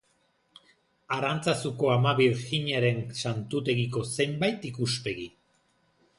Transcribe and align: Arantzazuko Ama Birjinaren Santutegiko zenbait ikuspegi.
Arantzazuko 1.17 1.91
Ama 1.97 2.13
Birjinaren 2.21 2.99
Santutegiko 3.25 4.05
zenbait 4.17 4.69
ikuspegi. 4.73 5.31